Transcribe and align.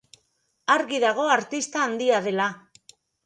Argi 0.75 1.01
dago 1.03 1.27
artista 1.35 1.83
handia 1.89 2.23
dela. 2.31 2.49